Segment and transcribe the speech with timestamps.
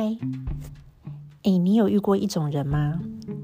[0.00, 0.16] 嗨，
[1.42, 2.98] 哎，你有遇过一种人吗？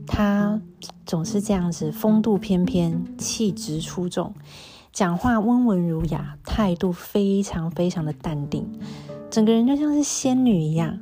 [0.06, 0.59] 他
[1.04, 4.33] 总是这样子，风度翩翩，气质出众，
[4.90, 8.67] 讲话温文儒雅，态度非常非常的淡定，
[9.29, 10.99] 整个人就像是仙女一样。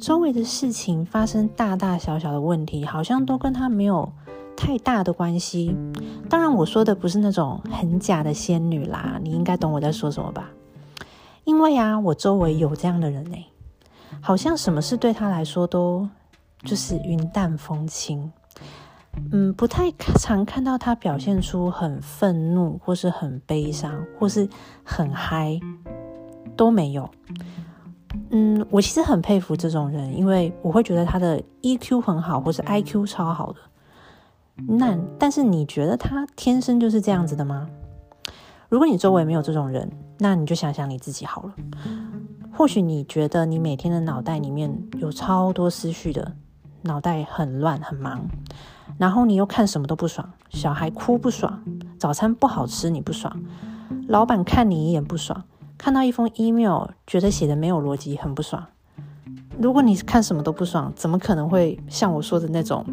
[0.00, 4.12] 周围的事情发生大大小小的问题，好像都跟他没有
[4.56, 5.74] 太大的关系。
[6.30, 10.48] 当然，我说的不是那种很假的仙女啦，你应该懂我在说什么吧？
[11.42, 13.36] 因为啊，我周围有这样的人呢，
[14.22, 16.08] 好像什么事对他来说都
[16.62, 18.32] 就是云淡风轻。
[19.32, 24.48] 嗯，不太常看到他表现出很愤怒，或是很悲伤，或是
[24.84, 25.60] 很嗨，
[26.56, 27.10] 都没有。
[28.30, 33.58] 嗯，我其实很佩服这种人，因为我会觉得他的 EQ 很好，或是 IQ 超好的。
[34.66, 37.68] 那但是你觉得他天生就是这样子的吗？
[38.68, 41.54] 如果你周围没有这种人，那你就想想你自己好了。
[42.52, 46.36] 或许你觉得你每天的脑袋里面有超多思绪的，
[46.82, 48.26] 脑袋很乱很忙，
[48.98, 51.62] 然后你又看什么都不爽，小孩哭不爽，
[51.98, 53.42] 早餐不好吃你不爽，
[54.06, 55.44] 老板看你一眼不爽，
[55.78, 58.66] 看到一封 email 觉得写的没有逻辑很不爽。
[59.58, 62.84] 如果你看什么都不爽，怎么可能会像我说的那种？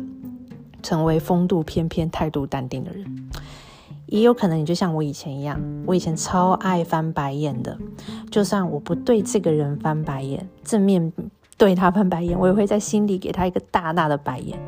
[0.81, 3.28] 成为风度翩翩、态度淡定的人，
[4.09, 7.77] 也有可能你就像我以前一样，我以前超爱翻白眼的。
[8.31, 11.11] 就算我不对这个人翻白眼，正面
[11.57, 14.59] 对他翻白眼，我也会在心里给他一个大大的白眼。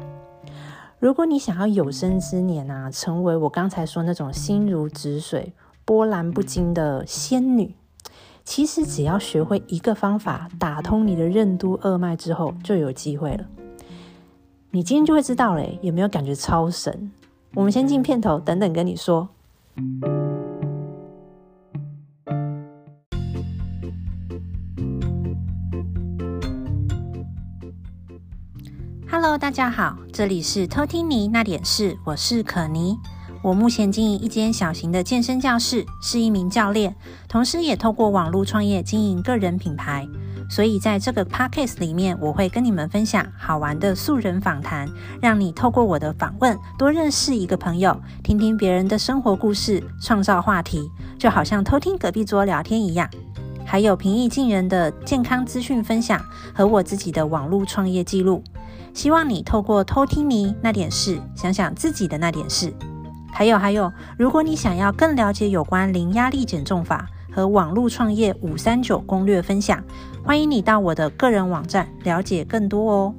[1.00, 5.54] 如果你想要有生之年啊，成为我刚才说那种心如止水、
[5.86, 7.74] 波澜不惊的仙女，
[8.44, 13.46] 其实只要学会一个方法，打通你的任督二脉之后，就有机会了。
[14.70, 17.12] 你今天就会知道嘞，有没有感觉超神？
[17.54, 19.28] 我们先进片头，等等跟你说。
[29.10, 32.98] Hello，大家好，这里是偷听妮那点事，我是可妮。
[33.44, 36.96] 我目前经营一间小型的健身教室，是一名教练，
[37.28, 40.08] 同时也透过网络创业经营个人品牌。
[40.52, 44.86] 所以在这个 podcast 里面，我会跟你们分享好玩的素人访谈，
[45.22, 53.10] 让你透过我的访问多认识一个朋友，听听别人的生活故事，创造话题，就好像偷听隔壁桌聊天一样。
[53.66, 56.22] 还有平易近人的健康资讯分享
[56.54, 58.44] 和我自己的网络创业记录。
[58.94, 62.74] 希望你透过偷听你那点事，想想自己的那点事。
[63.32, 69.84] 还有还有，如果你想要更了解有关零压力减重法，和网络创业五三九攻略分享，
[70.24, 73.16] 欢迎你到我的个人网站了解更多哦。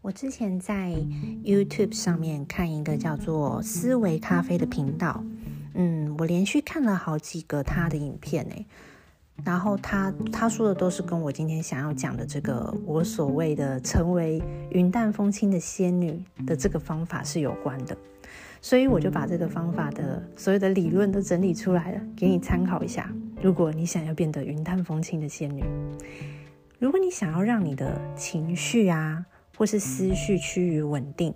[0.00, 0.94] 我之前在
[1.44, 5.22] YouTube 上面看一个叫做“思维咖啡”的频道，
[5.74, 8.66] 嗯，我连续看了好几个他的影片诶。
[9.44, 17.96] 然后他他说的都是跟我今天想要讲的这个我所谓的成为云淡风轻的仙女的这个方法是有关的，
[18.60, 23.10] 所以我就把这个方法的所有的理论都整理出来了，给你参考一下。
[23.40, 25.64] 如果你想要变得云淡风轻的仙女，
[26.78, 29.24] 如果你想要让你的情绪啊
[29.56, 31.32] 或是思绪趋于稳定，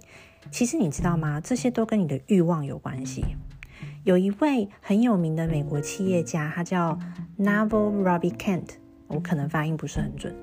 [0.50, 1.40] 其实你知道吗？
[1.40, 3.24] 这些都跟你的欲望有关系。
[4.04, 6.98] 有一位很有名的美国企业家，他叫
[7.38, 8.70] Naval Robbie Kent，
[9.06, 10.34] 我可能发音不是很准。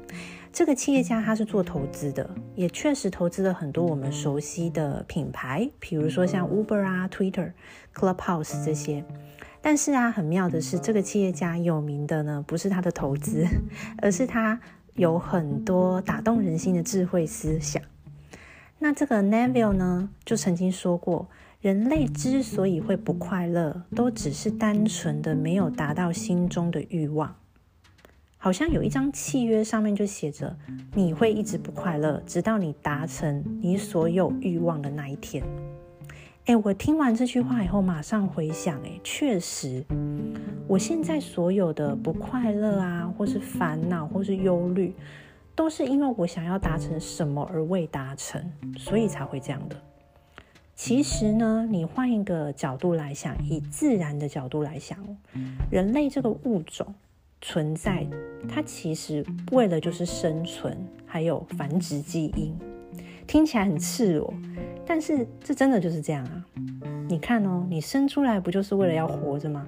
[0.53, 7.51] 这个企业家他是做投资的，也确实投资了很多我们熟悉的品牌，比如说像 Uber 啊、Twitter、
[7.93, 9.03] Clubhouse 这些。
[9.61, 13.45] 但是啊，很妙的是，这个企业家有名的呢，不是他的投资，
[14.01, 14.61] 而是他
[14.93, 17.83] 有很多打动人心的智慧思想。
[18.77, 21.27] 那这个 Naval 呢，就曾经说过。
[21.61, 27.35] 人类之所以会不快乐，都只是单纯的没有达到心中的欲望。
[28.37, 30.55] 好像有一张契约，上面就写着
[30.93, 35.43] 你会一直不快乐，直到你达成你所有欲望的那一天。
[36.45, 39.83] 哎，我听完这句话以后，马上回想，哎，确实，
[40.65, 44.95] 我现在所有的不快乐啊，或是烦恼，或是忧虑，
[45.53, 48.41] 都是因为我想要达成什么而未达成，
[48.77, 49.75] 所以才会这样的。
[50.81, 54.97] 其实呢，你换一个角度来想，以自然的角度来想，
[55.69, 56.95] 人类这个物种
[57.41, 58.07] 存在，
[58.47, 62.57] 它其实为了就是生存，还有繁殖基因。
[63.27, 64.33] 听起来很赤裸，
[64.85, 66.45] 但是这真的就是这样啊！
[67.09, 69.67] 你看哦，你生出来不就是为了要活着吗？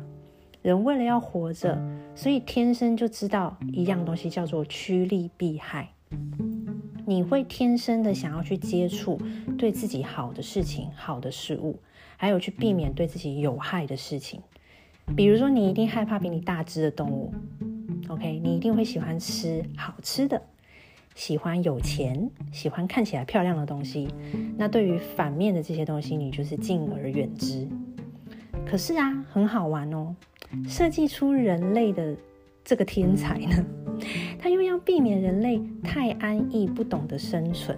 [0.61, 1.77] 人为了要活着，
[2.15, 5.89] 所以天生就知道一样东西叫做趋利避害。
[7.11, 9.19] 你会天生的想要去接触
[9.57, 11.77] 对自己好的事情、好的事物，
[12.15, 14.39] 还有去避免对自己有害的事情。
[15.13, 17.33] 比如说，你一定害怕比你大只的动物
[18.07, 18.39] ，OK？
[18.39, 20.41] 你一定会喜欢吃好吃的，
[21.13, 24.07] 喜欢有钱，喜欢看起来漂亮的东西。
[24.57, 27.67] 那对于反面的这些东西，你就是敬而远之。
[28.65, 30.15] 可是啊，很好玩哦，
[30.65, 32.15] 设计出人类的
[32.63, 33.65] 这个天才呢，
[34.41, 37.77] 他又要避免人类太安逸，不懂得生存，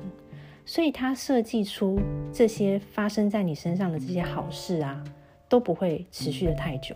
[0.66, 2.00] 所以他设计出
[2.32, 5.04] 这些发生在你身上的这些好事啊，
[5.50, 6.96] 都不会持续的太久。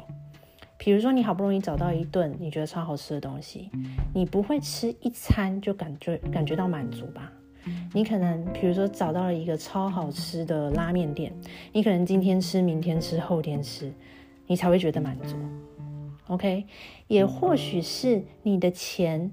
[0.78, 3.70] 比如说，你好不容易找到一顿你觉得超好吃的东西，
[4.14, 7.30] 你不会吃一餐就感觉感觉到满足吧？
[7.94, 11.34] 你可能比如说找到了一个超好吃的拉面店，
[11.74, 13.92] 你可能今天吃、明天吃、后天吃，
[14.46, 15.36] 你才会觉得满足。
[16.28, 16.64] OK，
[17.08, 19.30] 也或许是你的钱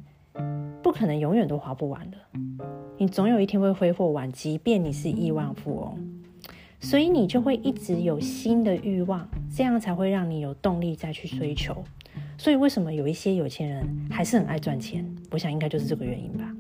[0.85, 2.19] 不可能永远都花不完的，
[2.99, 5.99] 你总有一天会挥霍完，即便你是亿万富翁。
[6.79, 11.83] 所以你就会一直有新的欲望，这样才会让你有动力再去追求。
[12.37, 15.03] 所以为什么有一些有钱人还是很爱赚钱？
[15.31, 16.55] 我想应该就是这个原因吧。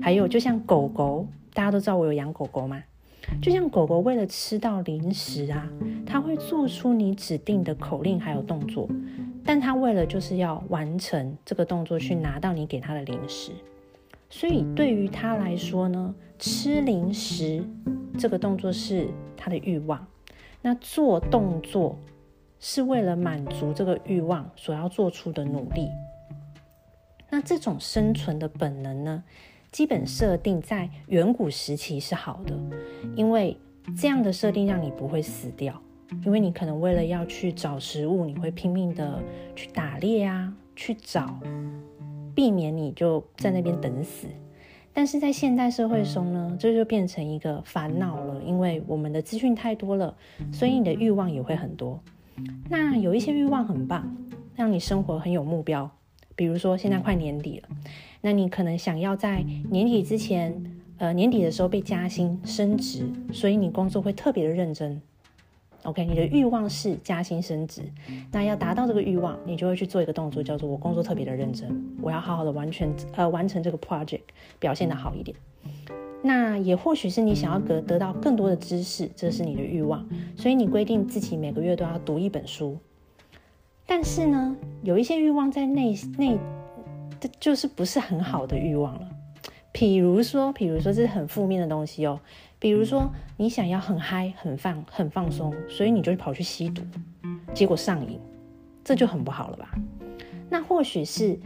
[0.00, 2.80] 还有，就像狗狗，大家都知道我有养狗狗吗？
[3.42, 5.68] 就像狗狗为了吃到零食啊，
[6.06, 8.88] 它会做出你指定的口令还有动作，
[9.48, 13.50] 但他为了就是要完成这个动作去拿到你给他的零食。
[14.28, 17.64] 所以对于他来说呢，吃零食
[18.18, 19.08] 这个动作是
[19.38, 20.06] 他的欲望，
[20.60, 21.98] 那做动作
[22.60, 25.88] 是为了满足这个欲望所要做出的努力。
[27.30, 29.24] 那这种生存的本能呢，
[29.72, 32.54] 基本设定在远古时期是好的，
[33.16, 33.56] 因为
[33.96, 35.80] 这样的设定让你不会死掉，
[36.24, 39.22] 因为你可能为了要去找食物，你会拼命的
[39.54, 41.38] 去打猎啊，去找，
[42.34, 44.26] 避免你就在那边等死。
[44.92, 50.16] 但是在现代社会中呢，这就变成一个烦恼了，因为我们的资讯太多了，
[50.52, 52.00] 所以你的欲望也会很多。
[52.68, 54.16] 那有一些欲望很棒，
[54.56, 55.88] 让你生活很有目标。
[56.34, 57.68] 比如说现在快年底了，
[58.20, 60.60] 那你可能想要在年底之前，
[60.96, 65.00] 呃，年底的时候被加薪升职，所以你工作会特别的认真。
[65.84, 67.82] OK，你的欲望是加薪升职，
[68.32, 71.68] 那要达到这个欲望，你就会去做一个动作，叫做我工作特别的认真，
[72.02, 74.22] 我要好好的完全呃完成这个 project，
[74.58, 75.36] 表现得好一点。
[76.20, 80.04] 那也或许是你想要得得到更多的知识，这是你的欲望，
[80.36, 82.76] 所以你规定自己每个月都要读一本书。
[83.86, 86.36] 但是呢，有一些欲望在内内，
[87.20, 89.08] 这就是不是很好的欲望了。
[89.70, 92.18] 比如说，比如说这是很负面的东西哦。
[92.60, 96.82] 比如说，你想要很嗨、很放、很放松，所以你就跑去吸毒，
[97.54, 98.18] 结果上瘾，
[98.82, 99.70] 这就很不好了吧？
[100.50, 101.38] 那或许是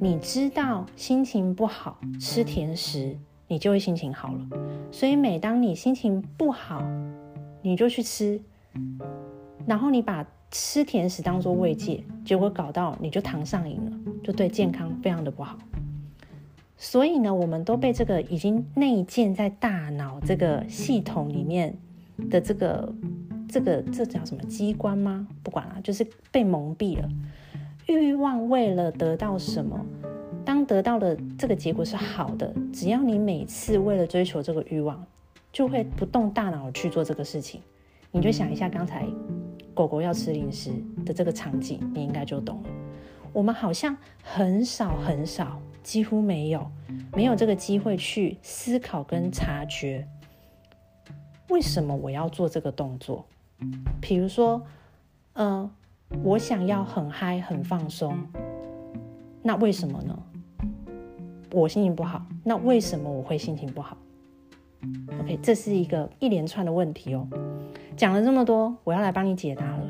[0.00, 3.14] 你知道心情不好，吃甜食
[3.46, 4.48] 你就会心情好了，
[4.90, 6.82] 所以每当你心情不好，
[7.60, 8.40] 你就去吃，
[9.66, 15.58] 然后你把吃甜食当做慰藉，结果搞到你就糖上瘾了，就对健康非常的不好。
[16.84, 21.74] 所以呢，我们都被这个已经内建在大脑这个系统里面
[22.28, 22.94] 的这个、
[23.48, 25.26] 这个、这叫什么机关吗？
[25.42, 27.08] 不管了，就是被蒙蔽了。
[27.86, 29.80] 欲望为了得到什么，
[30.44, 35.02] 当得到的这个结果是好的，只要你每次为了追求这个欲望，
[35.50, 37.62] 就会不动大脑去做这个事情。
[38.12, 39.06] 你就想一下刚才
[39.72, 40.70] 狗狗要吃零食
[41.06, 42.68] 的这个场景，你应该就懂了。
[43.32, 45.58] 我们好像很少很少。
[45.84, 46.68] 几乎没有，
[47.14, 50.08] 没有这个机会去思考跟察觉，
[51.50, 53.24] 为什么我要做这个动作？
[54.00, 54.60] 比如说，
[55.34, 55.70] 呃，
[56.22, 58.18] 我想要很嗨、很放松，
[59.42, 60.18] 那为什么呢？
[61.52, 63.96] 我心情不好，那为什么我会心情不好
[65.20, 67.28] ？OK，这是一个一连串的问题哦。
[67.96, 69.86] 讲了这么多，我要来帮你解答了。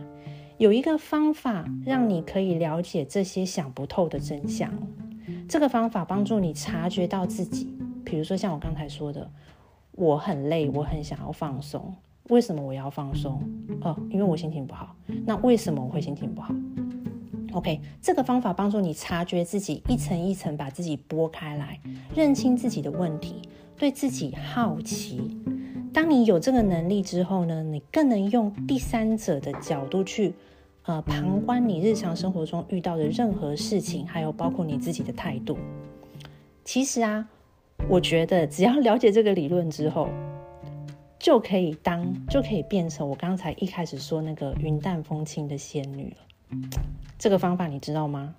[0.58, 4.70] 有一个方法让你可以了解这些想不透的真相。
[5.48, 7.72] 这个方法帮助你察觉到自己，
[8.04, 9.30] 比如说像我刚才说的，
[9.92, 11.94] 我很累，我很想要放松。
[12.30, 13.42] 为什么我要放松？
[13.82, 14.96] 哦，因为我心情不好。
[15.26, 16.54] 那为什么我会心情不好
[17.52, 21.78] ？OK，这个方法帮助你察觉自己，一层一层把自己剥开来，
[22.14, 23.42] 认清自己的问题，
[23.76, 25.38] 对自己好奇。
[25.92, 30.34] 当你有这个能力之后呢，你更能用第三者的角度去。
[30.86, 35.56] 呃，旁观你日常生活中遇到的任何事情，还有包括你自己的态度。
[36.62, 37.26] 其实啊，
[37.88, 40.10] 我觉得只要了解这个理论之后，
[41.18, 46.58] 就可以当，就可以变成我刚才一开始说那个云淡风轻的仙女了。
[47.18, 48.34] 这个方法你知道吗？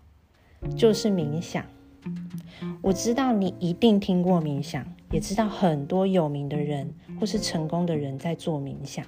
[0.78, 1.66] 就是冥想。
[2.84, 9.04] 我知道你一定听过冥想，也知道很多有名的人或是成功的人在做冥想，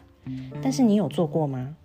[0.60, 1.75] 但是你有做过吗？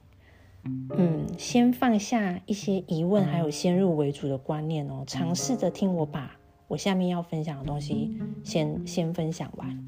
[0.64, 6.36] 嗯，先放下一些疑问，还有先入为主的观念哦，尝试着听我把
[6.68, 9.86] 我下面要分享的东西先先分享完。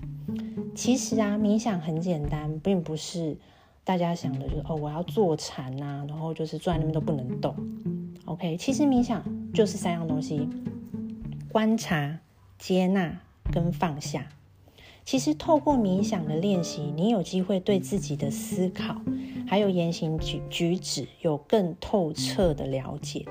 [0.75, 3.37] 其实啊，冥想很简单，并不是
[3.85, 7.55] 大家想的，就是哦，我要坐禅啊，然后就是坐在那边都不能动。
[8.25, 10.49] OK，其实冥想就是三样东西：
[11.53, 12.19] 观察、
[12.59, 13.21] 接纳
[13.53, 14.27] 跟放下。
[15.05, 18.97] 其实透过冥想的练习，你有机会对自己的思考，
[19.47, 23.27] 还有言行举举止有更透彻的了解。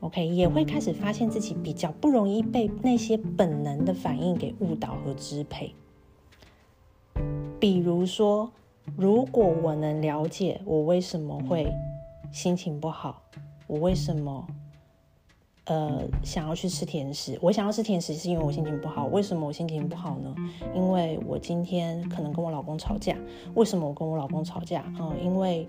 [0.00, 5.74] OK，也会开始发现自己比较不容易被那些本能的反应给误导和支配。
[7.60, 8.50] 比如说，
[8.96, 11.70] 如果我能了解我为什么会
[12.32, 13.22] 心情不好，
[13.66, 14.46] 我为什么？
[15.70, 17.38] 呃，想要去吃甜食。
[17.40, 19.06] 我想要吃甜食是因为我心情不好。
[19.06, 20.34] 为什么我心情不好呢？
[20.74, 23.16] 因为我今天可能跟我老公吵架。
[23.54, 24.84] 为什么我跟我老公吵架？
[24.98, 25.68] 嗯，因为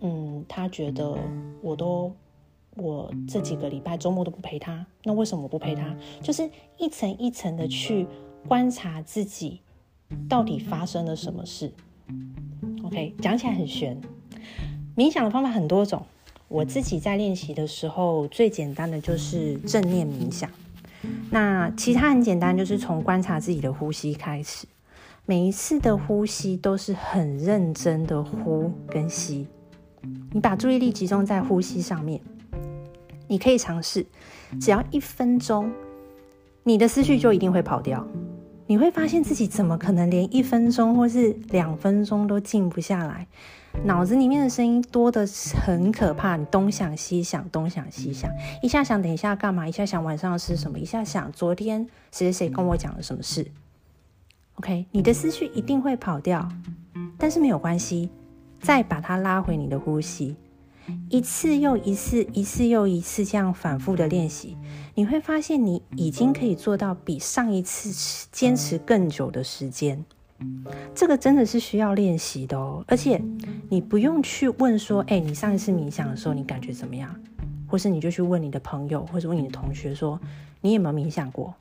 [0.00, 1.16] 嗯，他觉得
[1.62, 2.12] 我都
[2.76, 4.84] 我这几个礼拜周末都不陪他。
[5.02, 5.96] 那为什么我不陪他？
[6.22, 8.06] 就是一层一层的去
[8.46, 9.62] 观察自己
[10.28, 11.72] 到底发生了什么事。
[12.84, 13.98] OK，讲起来很玄。
[14.94, 16.02] 冥想的方法很多种。
[16.48, 20.50] 我自己在练习的时候，最简单的就是正念冥想。
[21.30, 24.66] 那其他很简单，就是从观察自己的呼吸开始。
[25.26, 29.46] 每一次的呼吸都是很认真的呼跟吸。
[30.32, 32.18] 你把注意力集中在呼吸上面，
[33.26, 34.06] 你可以尝试，
[34.58, 35.70] 只要一分钟，
[36.62, 38.06] 你的思绪就一定会跑掉。
[38.70, 43.26] 你会发现自己怎么可能连一分钟或是两分钟都静不下来？
[43.84, 45.26] 脑子里面的声音多得
[45.64, 48.30] 很可怕，你东想西想，东想西想，
[48.62, 51.82] 一下想等一下干嘛，一下想晚上要吃什么，一下想昨天
[52.12, 53.46] 谁谁谁跟我讲了什么事。
[54.56, 56.46] OK，你的思绪一定会跑掉，
[57.16, 58.10] 但是没有关系，
[58.60, 60.36] 再把它拉回你的呼吸，
[61.10, 64.56] 一次又一次，一次又一次这样反复的练习，
[64.94, 70.04] 你会发现你已经可以做到比上一次坚持更久的时间。
[70.94, 73.20] 这个真的是需要练习的哦，而且
[73.68, 77.14] 你不用去问说，哎，你上一次冥想的时候你感觉怎么样？
[77.66, 80.18] 或是你就去问你的朋友，或者问你的同学说，
[80.60, 81.52] 你有没有冥想过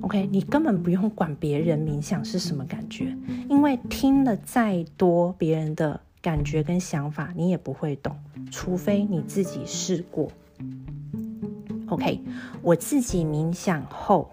[0.00, 3.14] ？OK，你根本不用管别人冥想是什么感觉，
[3.48, 8.16] 因为听了再多别人的感觉跟想法，你也不会懂，
[8.50, 10.32] 除非你自己试过。
[11.88, 12.18] OK，
[12.62, 14.30] 我自己冥想后。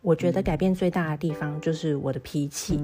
[0.00, 2.80] 我觉得改变最大的地方就是我的脾气。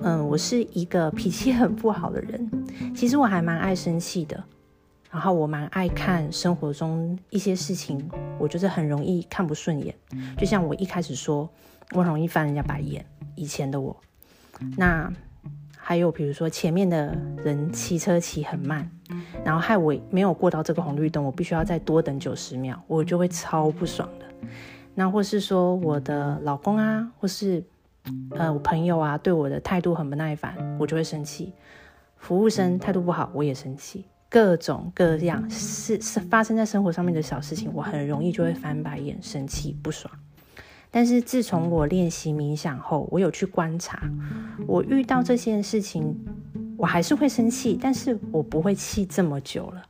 [0.00, 2.48] 嗯，我是一个脾气很不好的人。
[2.94, 4.44] 其实我还蛮爱生气的，
[5.10, 8.08] 然后我蛮爱看生活中一些事情，
[8.38, 9.92] 我就是很容易看不顺眼。
[10.38, 11.50] 就像我一开始说，
[11.94, 13.04] 我很容易翻人家白眼。
[13.34, 13.96] 以前的我，
[14.76, 15.12] 那
[15.84, 17.12] 还有比如说前面的
[17.44, 18.88] 人骑车骑很慢，
[19.44, 24.26] 然后害我没有过到这个红绿灯，我必须要再多等九十秒，我就会超不爽的。
[24.94, 27.62] 那或是说我的老公啊，或是
[28.30, 31.52] 呃我朋友啊，对我的态度很不耐烦，我就会生气。
[32.16, 34.04] 服务生态度不好，我也生气。
[34.28, 40.14] 各种各样是是发生在生活上面的小事情，我很容易就会翻白眼、生气、不爽。
[40.94, 44.02] 但是自从我练习冥想后，我有去观察，
[44.66, 46.14] 我遇到这件事情，
[46.76, 49.82] 我还是会生气，但是我不会气这么久了。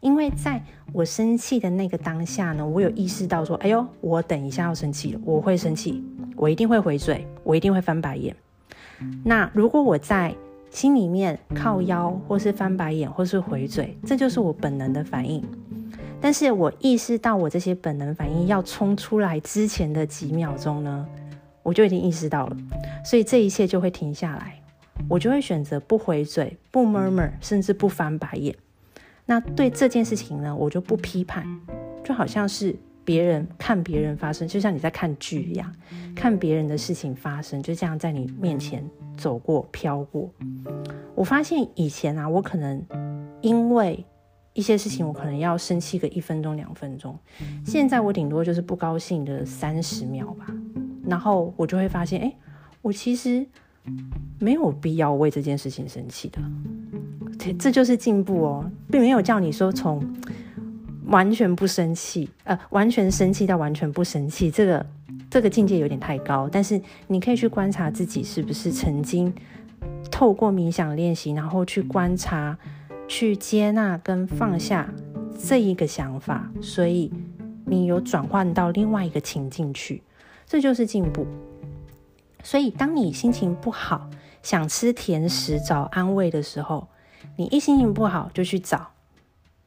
[0.00, 0.62] 因为在
[0.92, 6.04] 我生气的那个当下呢，我有意识到说，哎呦，我等一下要生气了，我会生气，
[6.36, 8.36] 我一定会回嘴，我一定会翻白眼。
[9.24, 10.32] 那如果我在
[10.70, 15.42] 心里面靠腰，或是翻白眼，或是回嘴，这就是我本能的反应。
[16.26, 21.06] 但是我意识到我这些本能反应要冲出来之前的几秒钟呢，
[21.62, 22.56] 我就已经意识到了，
[23.04, 24.60] 所以这一切就会停下来，
[25.08, 28.52] 我就会选择不回嘴，不 murmur，甚至不翻白眼。
[29.24, 31.46] 那对这件事情呢，我就不批判，
[32.02, 35.72] 就好像是别人看别人发生，就像你在看剧一样，
[36.16, 38.84] 看别人的事情发生，就这样在你面前
[39.16, 40.28] 走过、飘过。
[41.14, 42.84] 我发现以前啊，我可能
[43.42, 44.04] 因为
[44.56, 47.16] 一些事情，我可能要生气个一分钟、两分钟，
[47.64, 50.46] 现在我顶多就是不高兴的三十秒吧，
[51.06, 52.34] 然后我就会发现，哎，
[52.80, 53.46] 我其实
[54.38, 56.40] 没有必要为这件事情生气的。
[57.58, 60.02] 这就是进步哦，并没有叫你说从
[61.08, 64.86] 完全不生气，呃，完全生气到完全不生气，这个
[65.28, 66.48] 这个境界有点太高。
[66.50, 69.32] 但是你可以去观察自己是不是曾经
[70.10, 72.58] 透过冥想练习，然后去观察、
[73.08, 74.92] 去接纳跟放下
[75.38, 77.12] 这一个想法，所以
[77.64, 80.02] 你有转换到另外一个情境去，
[80.46, 81.26] 这就是进步。
[82.42, 84.08] 所以，当你心情不好，
[84.42, 86.86] 想吃甜食找安慰的时候，
[87.36, 88.88] 你一心情不好就去找，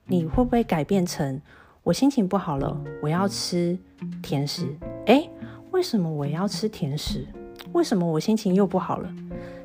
[0.06, 1.42] 你会不会改变成
[1.84, 3.78] 我心情不好了，我要吃
[4.22, 4.68] 甜食？
[5.08, 5.30] 诶，
[5.72, 7.28] 为什么我要吃甜食？
[7.74, 9.14] 为什么我心情又不好了？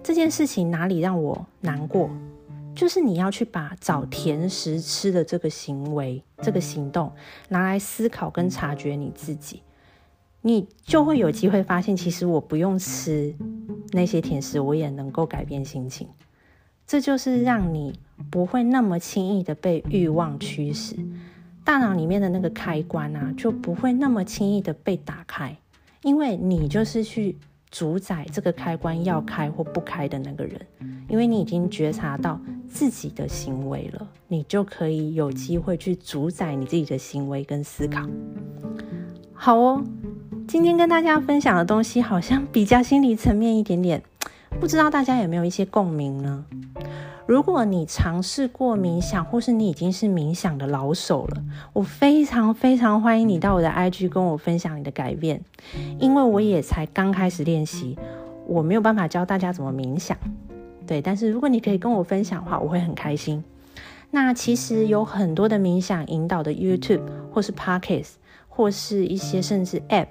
[0.03, 2.11] 这件事情哪里让我难过？
[2.75, 7.13] 就是你要去把找甜食吃的这个行为、这个行动
[7.49, 9.63] 拿来思考跟察觉你自己，
[10.43, 13.35] 你就会有机会发现，其实我不用吃
[13.93, 16.09] 那些甜食，我也能够改变心情。
[16.87, 17.99] 这就是让你
[18.31, 20.97] 不会那么轻易的被欲望驱使，
[21.65, 25.57] 大脑里面的那个开关啊，就不会那么轻易的被打开，
[26.03, 27.37] 因为你就是去。
[27.75, 30.61] 主宰这个开关要开或不开的那个人，
[31.09, 38.09] 因为你已经觉察到自己的行为了，你就可以有机会去主宰你自己的行为跟思考。
[39.33, 39.83] 好哦，
[40.47, 44.01] 今天跟大家分享的东西好像比较心理层面一点点，
[44.61, 46.47] 不知道大家有没有一些共鸣呢？
[47.27, 55.41] 如果你尝试过冥想，或是你已经是冥想的老手了，我非常非常欢迎你到我的 IG 跟我分享你的改变，
[55.99, 57.97] 因为我也才刚开始练习，
[58.47, 60.15] 我没有办法教大家怎么冥想，
[60.87, 63.43] 对，但是如果你可以跟我分享的话，我会很开心。
[64.11, 67.01] 那其实有很多的冥想引导的 YouTube
[67.33, 68.13] 或是 Podcast
[68.49, 70.09] 或是一些甚至 App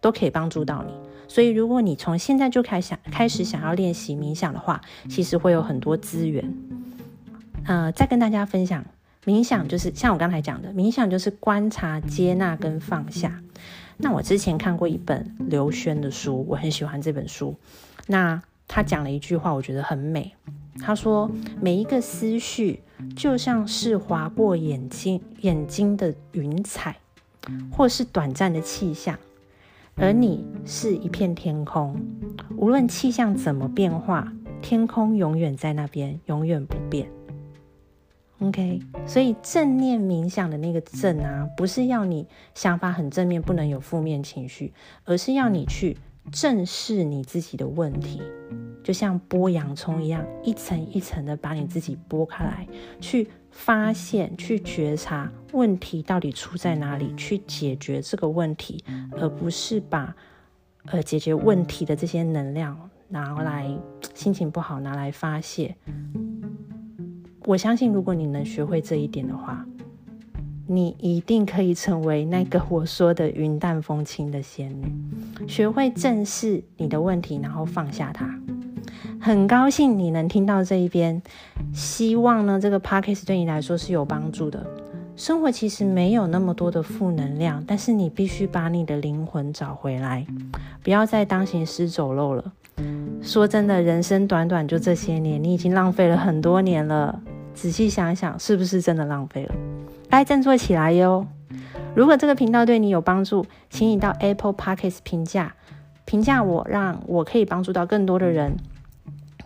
[0.00, 0.92] 都可以帮助到你。
[1.32, 6.54] 所以，如果你从现在就开始想开始想要练习冥想的话，其实会有很多资源。
[7.64, 8.84] 呃，再跟大家分享，
[9.24, 13.40] 冥想就是像我刚才讲的，冥想就是观察、接纳跟放下。
[13.96, 17.56] 那我之前看过一本刘轩的书，我很喜欢这本书。
[18.08, 20.34] 那他讲了一句话，我觉得很美。
[20.82, 21.30] 他说
[21.62, 22.82] ：“每一个思绪
[23.16, 26.96] 就像是划过眼睛眼睛的云彩，
[27.70, 29.18] 或是短暂的气象。”
[29.96, 31.94] 而你是一片天空，
[32.56, 37.08] 无论气象怎么变化，天空永远在那边，永远不变。
[38.40, 44.72] OK，所以正念冥想的那个正啊，不是要你想法很正面，不能有负面情绪，
[45.04, 45.96] 而是要你去
[46.32, 48.20] 正视你自己的问题，
[48.82, 52.66] 就像剥洋葱一样，一层一层的把你自己剥开来，
[53.00, 53.28] 去。
[53.52, 60.16] 发现、去觉察问题到底出在哪里，去解决这个问题，而不是把
[60.86, 62.76] 呃解决问题的这些能量
[63.08, 63.70] 拿来
[64.14, 65.76] 心情不好拿来发泄。
[67.44, 69.64] 我相信，如果你能学会这一点的话，
[70.66, 74.92] 你一定可以成为那个我说的云淡风轻的仙女。
[75.46, 78.26] 学会正视你的问题，然后放下它。
[79.20, 81.22] 很高兴你能听到这一边，
[81.72, 84.66] 希望呢这个 podcast 对你来说是有帮助的。
[85.14, 90.26] 生活其实没有那么多的负能量，但是你必须把你的灵魂找回来，
[90.82, 92.52] 不要再当行尸走肉了。
[93.22, 97.20] 说真的，人生短短就这些年，你已经浪费了很多年了。
[97.54, 99.54] 仔细想想，是不是真的浪费了？
[100.08, 101.26] 该振作起来哟！
[101.94, 105.54] 如果这个频道对你有帮助，请你到 Apple Podcast 评价，
[106.06, 108.56] 评价我，让我可以帮助到更多的人。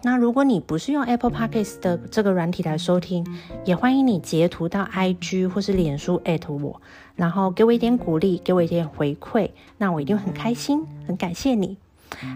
[0.03, 3.27] 那如果你不是用 Apple Podcast 的这个软体来收听，
[3.65, 6.81] 也欢迎你截图到 IG 或是脸书@我，
[7.15, 11.77] 然后给我一点鼓励，给我一点回馈，那我一定很开心，很感谢你。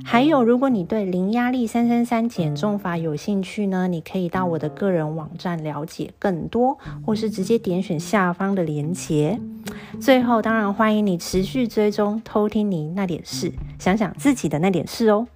[0.04, 9.38] 还有，如果你对零压力三三三减重法有兴趣呢，你可以到我的个人网站了解更多，或是直接点选下方的链接。
[10.00, 15.28] 最后，当然欢迎你持续追踪偷听你那点事，想想自己的那点事哦。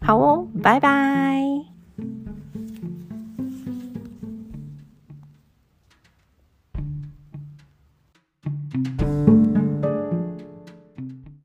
[0.00, 1.69] 好哦，拜拜。
[2.00, 2.39] Thank you.